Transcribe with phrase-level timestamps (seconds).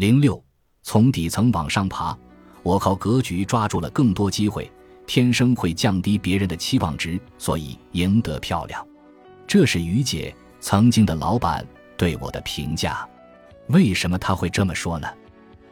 [0.00, 0.42] 零六，
[0.82, 2.16] 从底层往上爬，
[2.62, 4.72] 我靠格局抓住了更多机会，
[5.06, 8.82] 天生会降低别人的期望值，所以赢得漂亮。
[9.46, 11.66] 这是于姐曾经的老板
[11.98, 13.06] 对我的评价。
[13.66, 15.06] 为什么他会这么说呢？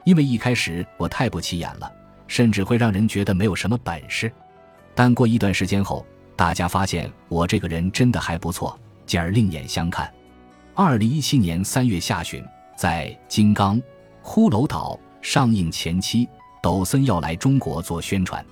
[0.05, 1.91] 因为一开始我太不起眼了，
[2.27, 4.31] 甚至会让人觉得没有什么本事。
[4.95, 6.05] 但过一段时间后，
[6.37, 10.13] 大家发现我这个人真的还不错，进而另眼相看。
[10.75, 12.45] 二零一七年三月下旬，
[12.77, 13.77] 在《金刚》
[14.29, 16.29] 《骷髅岛》上映前期，
[16.63, 18.45] 抖森要来中国做宣传，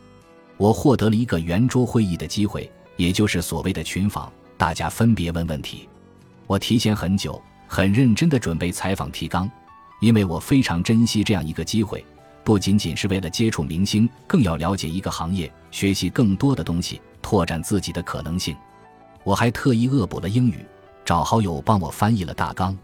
[0.57, 5.87] 我获得了一个圆桌会议的机会，也就是所谓的群访，大家分别问问题。
[6.47, 7.41] 我提前很久。
[7.69, 9.51] 很认真地准备采访提纲，
[10.01, 12.03] 因为我非常珍惜这样一个机会，
[12.43, 18.57] 不仅仅是为了接触明星，更要了解一个行业，学习更多的东西，拓展自己的可能性。
[19.25, 20.65] 我还特意恶补了英语，
[21.05, 22.75] 找好友帮我翻译了大纲。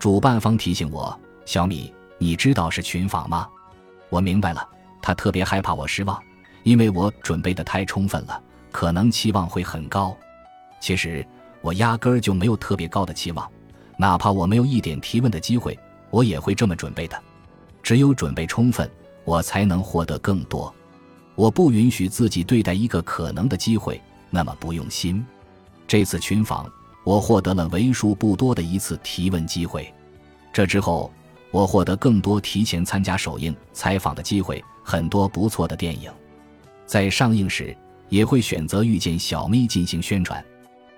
[0.00, 3.48] 主办方提醒我：“小米，你知道是群访吗？”
[4.10, 4.66] 我明白了，
[5.02, 6.22] 他特别害怕我失望，
[6.62, 8.40] 因为我准备的太充分了，
[8.70, 10.16] 可能期望会很高。
[10.80, 11.26] 其实
[11.60, 13.50] 我压根儿就没有特别高的期望。
[13.96, 15.78] 哪怕我没有一点提问的机会，
[16.10, 17.20] 我也会这么准备的。
[17.82, 18.90] 只有准备充分，
[19.24, 20.72] 我才能获得更多。
[21.34, 25.24] 我不允许自己对待一个可能的机会那么不用心。
[25.86, 26.70] 这次群访，
[27.04, 29.92] 我获得了为数不多的一次提问机会。
[30.52, 31.12] 这之后，
[31.54, 36.10] 我获得更多提前参加首映采访的机会，很多不错的电影，
[36.84, 37.76] 在上映时
[38.08, 40.44] 也会选择遇见小咪进行宣传。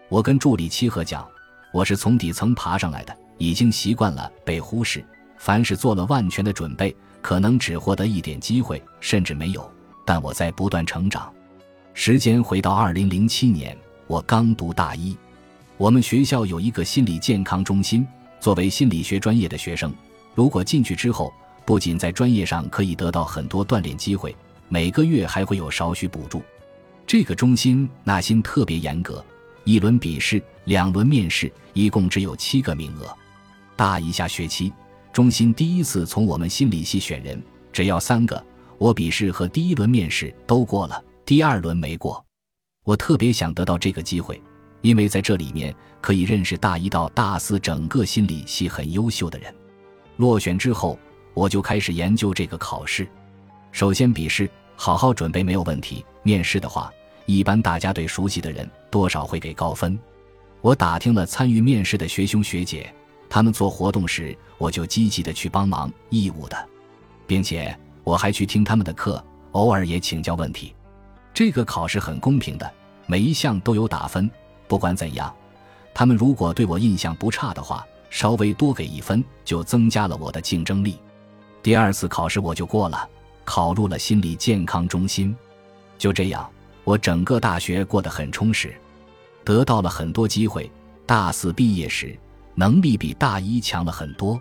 [0.09, 1.29] 我跟助理七和讲。
[1.75, 5.05] 我是从底层爬上来的，已经习惯了被忽视。
[5.37, 9.71] 凡是做了万全的准备，可能只获得一点机会，甚至没有。
[10.07, 11.31] 但我在不断成长。
[11.93, 13.77] 时间回到二零零七年，
[14.07, 15.15] 我刚读大一。
[15.77, 18.09] 我们学校有一个心理健康中心，
[18.41, 19.93] 作为心理学专业的学生，
[20.37, 21.33] 如果进去之后，
[21.65, 24.37] 不仅在专业上可以得到很多锻炼机会，
[24.69, 26.43] 每个月还会有少许补助。
[27.07, 29.25] 这个中心纳新特别严格。
[29.65, 33.17] 一轮笔试，两轮面试，一共只有七个名额。
[33.77, 34.71] 大一下学期，
[35.11, 37.43] 中心第一次从我们心理系选人，
[37.73, 38.45] 只要三个。
[38.77, 42.23] 我笔试和第一轮面试都过了，第二轮没过。
[42.85, 44.39] 我特别想得到这个机会，
[44.83, 49.53] 因为在这里面可以认识大一到大四整个心理系很优秀的人。
[50.17, 50.99] 落选之后，
[51.35, 53.07] 我就开始研究这个考试。
[53.73, 56.05] 首先笔试，好好准备没有问题。
[56.23, 56.93] 面试的话。
[57.29, 59.99] 一般大家对熟悉的人多少会给高分。
[60.61, 62.89] 我打听了参与面试的学兄学姐，
[63.29, 66.57] 他们做活动时，我就积极的去帮忙，义务的，
[67.27, 70.73] 并且我还去听他们的课，偶尔也请教问题。
[71.35, 72.73] 这个考试很公平的，
[73.07, 74.31] 每一项都有打分。
[74.69, 75.35] 不管怎样，
[75.93, 80.99] 他们如果对我印象不差的话，稍微多给一分，就增加了我的竞争力。
[81.63, 83.09] 第二次考试我就过了，
[83.45, 85.37] 考入了心理健康中心。
[85.99, 86.49] 就这样。
[86.85, 88.73] 我整个大学过得很充实，
[89.43, 90.71] 得到了很多机会。
[91.05, 92.17] 大四毕业时，
[92.55, 94.41] 能力比大一强了很多。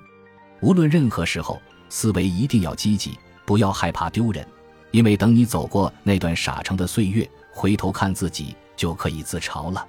[0.62, 1.60] 无论任何时候，
[1.90, 4.48] 思维一定要积极，不要害怕丢人。
[4.92, 9.84] 因为等你走过那段傻成的岁月，回头看自己就可以自嘲了。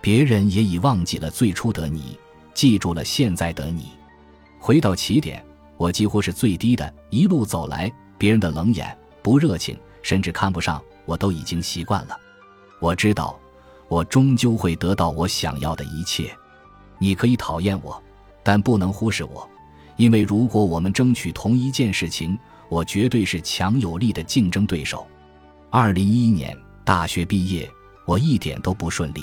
[0.00, 2.16] 别人也已忘记了最初的你，
[2.58, 3.90] 记住了现在的你。
[4.58, 5.40] 回到起点，
[5.76, 6.92] 我几乎是最低的。
[7.08, 7.88] 一路走来，
[8.18, 10.82] 别人的冷眼、不热情，甚至看不上。
[11.04, 12.18] 我都已经习惯了，
[12.80, 13.38] 我知道，
[13.86, 16.36] 我终究会得到我想要的一切。
[16.98, 18.02] 你可以讨厌我，
[18.42, 19.48] 但不能忽视我，
[19.96, 22.36] 因为如果我们争取同一件事情，
[22.68, 25.06] 我绝对是强有力的竞争对手。
[25.70, 27.70] 二零一一年大学毕业，
[28.04, 29.22] 我一点都不顺利。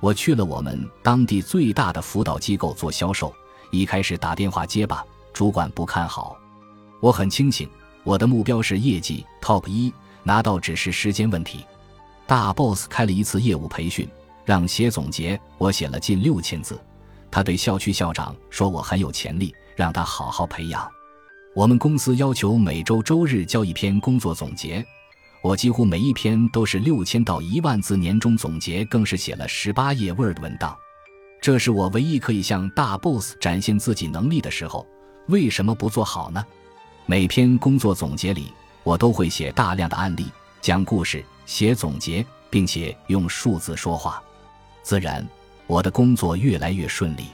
[0.00, 3.32] 我去了我们当地最大的辅导机构做销售，
[3.70, 6.36] 一开始打电话接吧，主管不看好。
[7.00, 7.68] 我很清醒，
[8.04, 9.92] 我的目标是业绩 top 一。
[10.22, 11.64] 拿到只是时间问题。
[12.26, 14.08] 大 boss 开了一次业务培训，
[14.44, 16.76] 让写总结，我写了近六千字。
[17.30, 20.84] 他对校区校长说：“我很有潜力，让他好好培养。”
[21.54, 24.84] 我们公司要求每周周日交一篇工作总结，
[25.46, 30.76] 我几乎每一篇都是六千到一万字，年终总结更是写了十八页 Word 文档。
[31.40, 34.84] 这是我唯一可以向大 boss 展现自己能力的时候，
[35.28, 36.44] 为什么不做好呢？
[37.06, 38.52] 每篇工作总结里。
[38.82, 40.26] 我都会写大量的案例，
[40.60, 44.20] 讲故事，写总结，并且用数字说话，
[44.82, 45.24] 自然
[45.68, 47.26] 我的工作越来越顺利，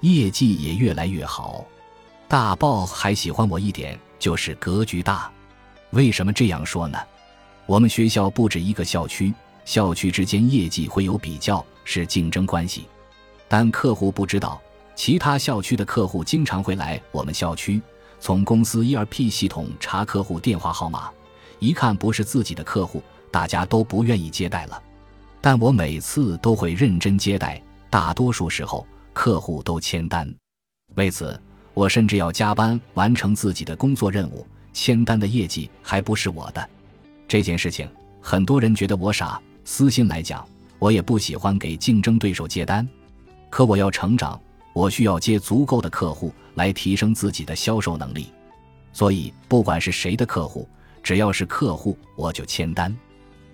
[0.00, 1.64] 业绩也越来越好。
[2.26, 5.30] 大 boss 还喜欢我一点，就是格局大。
[5.90, 6.98] 为什么这样说呢？
[7.66, 9.34] 我们学校不止一个校区，
[9.64, 12.86] 校区之间业绩会有比较，是竞争关系。
[13.48, 14.60] 但客户不知道，
[14.94, 17.82] 其他校区的客户经常会来我们校区。
[18.20, 21.10] 从公司 ERP 系统查客户电话号码，
[21.58, 23.02] 一看不是自己的客户，
[23.32, 24.80] 大家都不愿意接待了。
[25.40, 27.60] 但我每次都会认真接待，
[27.90, 30.32] 大多数时候客户都签单。
[30.94, 31.38] 为此，
[31.74, 36.70] 我甚至要加班完成自己的工作任务，签单的业绩还不是我的。
[37.28, 37.88] 这件事情，
[38.20, 39.40] 很多人觉得我傻。
[39.64, 40.46] 私心来讲，
[40.78, 42.88] 我也不喜欢给竞争对手接单。
[43.50, 44.40] 可我要成长，
[44.72, 48.28] 我需要接足够的客户来提升自己的销售能力。
[48.92, 50.68] 所以，不管是谁的客户，
[51.02, 52.96] 只要是客户，我就签单。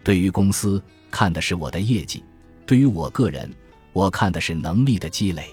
[0.05, 2.23] 对于公司，看的是我的业绩，
[2.67, 3.51] 对于我个人，
[3.95, 5.47] 我看的是能力的积累。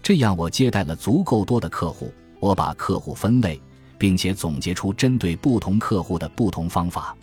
[0.00, 3.60] 这样，我接待了足够多的客户，我把客户分类，
[3.98, 7.16] 并且总结出针对不同客户的不同方法。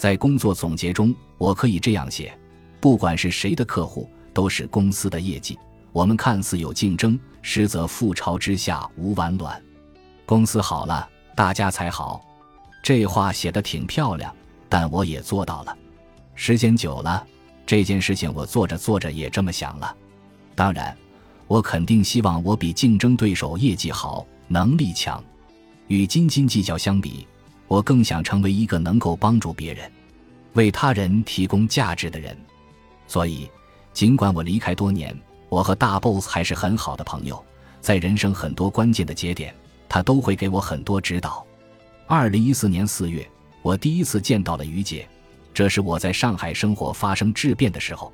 [0.00, 2.34] 在工作总结中，我可以这样写：
[2.80, 5.58] 不管是谁的客户，都是公司的业绩。
[5.92, 9.62] 我们看似有竞争，实则覆巢之下无完卵。
[10.24, 11.06] 公司好了，
[11.36, 12.24] 大家才好。
[12.82, 14.34] 这话写得挺漂亮，
[14.70, 15.76] 但我也做到了。
[16.34, 17.22] 时间久了，
[17.66, 19.94] 这件事情我做着做着也这么想了。
[20.54, 20.96] 当然，
[21.46, 25.22] 我肯定希望我比竞争对手业绩好、能力强。
[25.88, 27.26] 与斤斤计较相比，
[27.70, 29.88] 我更想成为一个能够帮助别人、
[30.54, 32.36] 为他人提供价值的人。
[33.06, 33.48] 所以，
[33.92, 35.16] 尽管我离开多年，
[35.48, 37.40] 我和大 boss 还是很好的朋友。
[37.80, 39.54] 在人生很多关键的节点，
[39.88, 41.46] 他都会给我很多指导。
[42.08, 43.24] 二零一四年四月，
[43.62, 45.08] 我第一次见到了于姐。
[45.54, 48.12] 这是我在上海生活发生质变的时候，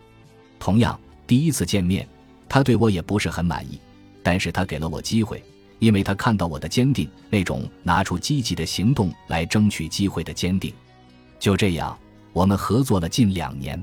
[0.59, 2.07] 同样第一次见面，
[2.47, 3.81] 他对我也不是很满意，
[4.23, 5.43] 但是他给了我机会，
[5.79, 10.73] 因为他看到我的坚定，那种拿出积极的行动来争取机会的坚定。
[11.39, 11.97] 就这样，
[12.33, 13.83] 我们合作了近两年。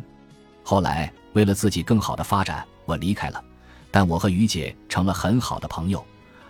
[0.63, 3.43] 后来为了自己更好的发展，我离开了，
[3.91, 6.03] 但我和于姐成了很好的朋友，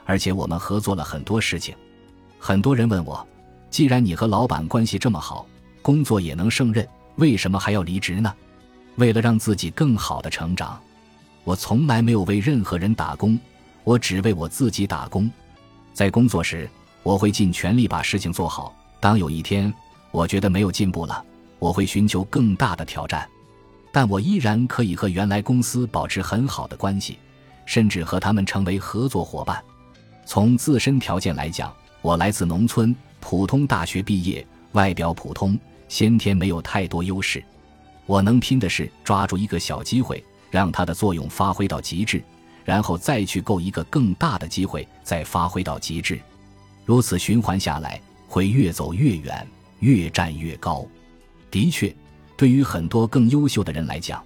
[0.06, 1.76] 而且我们合作了很多事情。
[2.40, 3.26] 很多人问我，
[3.70, 5.48] 既然你和老板关系这么好。
[5.82, 6.88] 工作也能胜任，
[7.18, 8.34] 为什么还要离职呢？
[8.96, 10.82] 为了让自己更好的成长，
[11.44, 13.38] 我从来没有为任何人打工，
[13.84, 15.30] 我只为我自己打工。
[15.94, 16.70] 在工作时，
[17.04, 18.74] 我会尽全力把事情做好。
[19.00, 19.74] 当有一天
[20.12, 21.24] 我觉得没有进步了，
[21.60, 23.28] 我会寻求更大的挑战。
[23.92, 27.20] 但我依然可以和原来公司保持很好的关系，
[27.66, 29.64] 甚至和他们成为合作伙伴。
[30.26, 31.72] 从自身条件来讲，
[32.02, 35.58] 我来自农村，普通大学毕业，外表普通。
[35.90, 37.44] 先天没有太多优势，
[38.08, 42.24] 我能拼的是抓住一个小机会，让它的作用发挥到极致，
[42.64, 46.20] 然后再去够一个更大的机会，再发挥到极致，
[46.86, 49.48] 如此循环下来，会越走越远，
[49.80, 50.86] 越站越高。
[51.52, 51.94] 的确，
[52.36, 54.24] 对于很多更优秀的人来讲，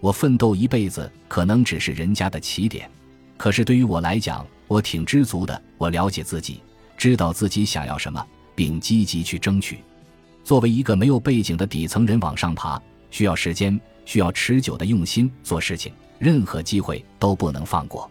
[0.00, 2.90] 我奋斗一辈子可能只是人家的起点，
[3.36, 5.62] 可是对于我来讲，我挺知足的。
[5.76, 6.62] 我了解自己，
[6.96, 8.24] 知道自己想要什么，
[8.54, 9.78] 并积极去争取。
[10.42, 12.80] 作为一个没有背景的底层人往上爬，
[13.10, 18.10] 需要时间，需要持久的用心做事情，任何机会都不能放过。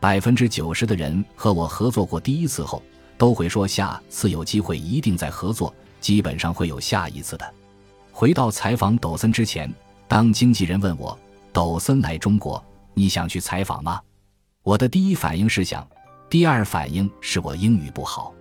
[0.00, 2.82] 百分之九十的人和我合作过第一次后，
[3.16, 7.54] 都会说下次有机会一定再合作，基本上会有下一次的。
[8.12, 9.72] 回到采访抖森之前，
[10.06, 11.18] 当经纪人问我
[11.52, 12.62] 抖森来中国，
[12.92, 14.00] 你想去采访吗？
[14.62, 15.86] 我的第一反应是想，
[16.28, 18.32] 第二反应是我英语不好。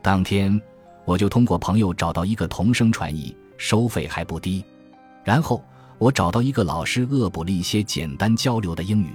[0.00, 0.60] 当天。
[1.04, 4.64] 我就通过朋友找到一个同声传译，收费还不低。
[5.24, 5.60] 然后
[6.02, 9.10] 我找到一个老师，恶补了一些简单交流的英语。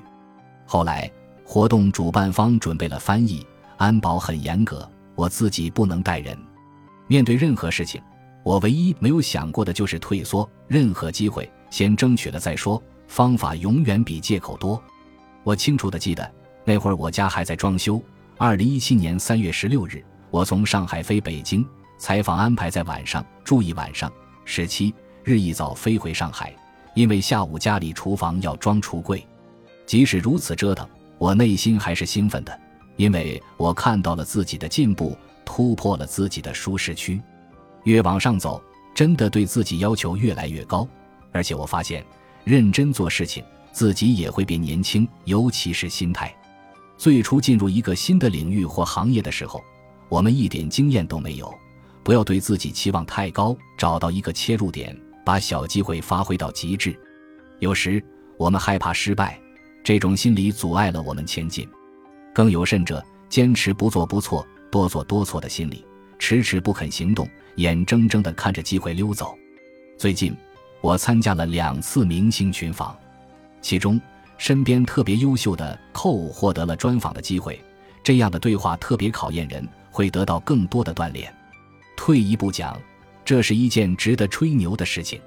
[0.66, 1.12] 后来
[1.44, 6.38] 活动主办方准备了翻译，安保很严格，我自己不能带人。
[7.08, 8.02] 面对任何事情，
[8.42, 10.50] 我唯一没有想过的就是退缩。
[10.66, 14.82] 任何机会先争取了再说，方法永远比借口多。
[15.44, 16.32] 我清楚的记得，
[16.64, 18.02] 那会儿我家还在装修。
[18.38, 20.02] 二零一七年三月十六日，
[20.32, 21.68] 我从上海飞北京。
[21.98, 24.10] 采访安排在晚上，住一晚上。
[24.46, 26.56] 十七日一早飞回上海，
[26.98, 29.24] 因为下午家里厨房要装橱柜。
[29.86, 30.90] 即使如此折腾，
[31.20, 32.60] 我内心还是兴奋的，
[32.96, 37.22] 因为我看到了自己的进步，突破了自己的舒适区。
[37.84, 38.60] 越往上走，
[38.96, 40.88] 真的对自己要求越来越高。
[41.32, 42.04] 而且我发现，
[42.44, 46.36] 认真做事情，自己也会变年轻，尤其是心态。
[46.98, 49.62] 最初进入一个新的领域或行业的时候，
[50.10, 51.54] 我们一点经验都没有。
[52.04, 56.98] 不要对自己期望太高，找到一个切入点，把小机会发挥到极致。
[57.60, 58.02] 有时
[58.38, 59.38] 我们害怕失败，
[59.84, 61.68] 这种心理阻碍了我们前进。
[62.34, 65.86] 更有甚者，坚持不做不错，多做多错的心理，
[66.18, 69.38] 迟迟不肯行动，眼睁睁地看着机会溜走。
[69.98, 70.34] 最近，
[70.80, 72.98] 我参加了两次明星群访，
[73.60, 74.00] 其中
[74.38, 77.62] 身边特别优秀的寇获得了专访的机会。
[78.02, 81.36] 这样的对话特别考验人，会得到更多的锻炼。
[81.98, 82.80] 退一步讲，
[83.28, 85.20] 这是一件值得吹牛的事情，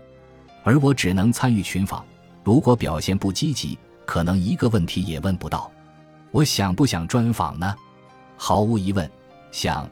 [0.64, 2.02] 而我只能参与群访。
[2.42, 5.70] 如果表现不积极，可能一个问题也问不到。
[6.30, 7.74] 我想不想专访呢？
[8.38, 9.08] 毫无疑问，
[9.52, 9.86] 想。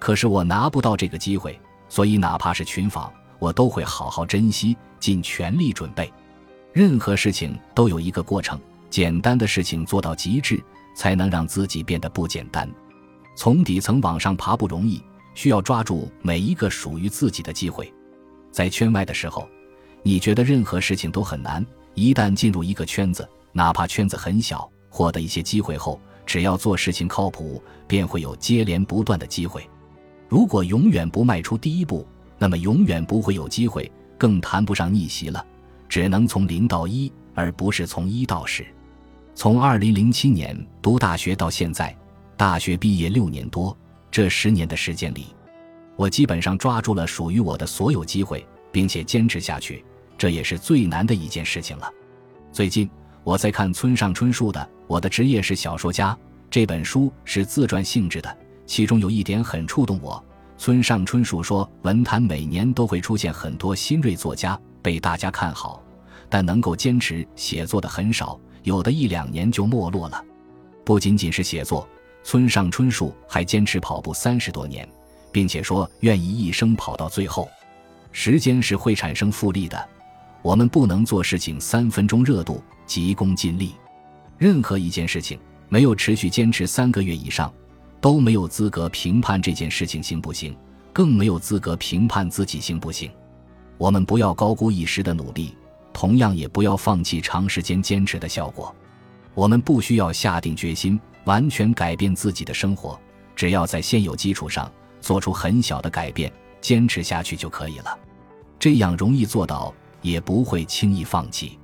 [0.00, 1.56] 可是我拿不到这个机会，
[1.88, 6.12] 所以哪怕是群访，我都会好好珍惜，尽全力准备。
[6.72, 10.60] 任何事情都有一个过程，简单的事情做到极致，
[10.96, 12.68] 才能让自己变得不简单。
[13.36, 15.00] 从底层往上爬不容易，
[15.34, 17.92] 需要抓住每一个属于自己的机会。
[18.50, 19.48] 在圈外的时候，
[20.02, 29.68] 你觉得任何事情都很难；一旦进入一个圈子，哪怕圈子很小，获得一些机会后，只要做事情靠谱，便会有接连不断的机会。
[30.28, 32.06] 如果永远不迈出第一步，
[32.38, 35.44] 那么永远不会有机会，更谈不上逆袭了。
[35.88, 38.66] 只能从零到一，而不是从一到十。
[39.34, 41.94] 从二零零七年读大学到现在，
[42.36, 43.76] 大学毕业六年多，
[44.12, 45.34] 这十年的时间里，
[45.96, 49.82] 我基本上抓住了属于我的所有机会，并且坚持下去，
[50.18, 51.90] 这也是最难的一件事情了。
[52.52, 52.88] 最近
[53.24, 56.12] 我在看村上春树的《我的职业是小说家》
[56.50, 58.38] 这本书，是自传性质的。
[58.66, 60.22] 其中有一点很触动我。
[60.58, 65.82] 村上春树说，文坛每年都会出现很多新锐作家，被大家看好，
[66.28, 70.22] 但能够坚持写作的很少，有的一两年就没落了。
[70.84, 71.88] 不仅仅是写作，
[72.24, 74.88] 村上春树还坚持跑步三十多年，
[75.30, 77.48] 并且说愿意一生跑到最后。
[78.12, 79.88] 时间是会产生复利的，
[80.42, 83.74] 我们不能做事情三分钟热度，急功近利。
[84.38, 85.38] 任何一件事情
[85.68, 87.52] 没有持续坚持三个月以上。
[88.00, 90.56] 都没有资格评判这件事情行不行，
[90.92, 93.08] 更没有资格评判自己行不行。
[93.78, 95.56] 我们不要高估一时的努力，
[95.92, 98.74] 同样也不要放弃长时间坚持的效果。
[99.34, 102.98] 我们不需要下定决心完全改变自己的生活，
[103.34, 107.98] 只要在现有基础上做出很小的改变，坚持下去就可以了。
[108.58, 111.58] 这样容易做到，也不会轻易放弃。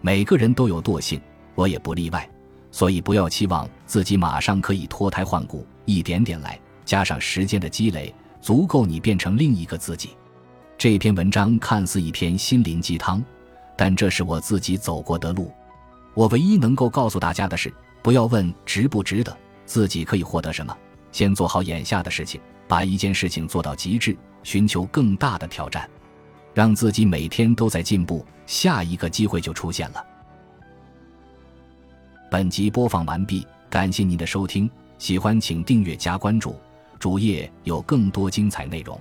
[0.00, 1.20] 每个人都有惰性，
[1.54, 2.28] 我也不例外。
[2.70, 10.10] 所以不要期望自己马上可以脱胎换骨，一点点来，加上时间的积累，足够你变成另一个自己。
[10.76, 13.24] 这篇文章看似一篇心灵鸡汤，
[13.76, 15.50] 但这是我自己走过的路。
[16.16, 17.70] 我唯一能够告诉大家的是，
[18.02, 20.74] 不要问值不值得，自己可以获得什么，
[21.12, 25.86] 先做好眼下的事情，把一件事情做到极致，寻求更大的挑战，
[26.54, 30.02] 让自己每天都在进步，下一个机会就出现了。
[32.30, 36.56] 本集播放完毕，感谢您的收听，喜欢请订阅加关注，
[36.98, 38.98] 主页有更多精彩内容。